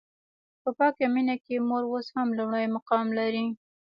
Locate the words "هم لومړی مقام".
2.15-3.07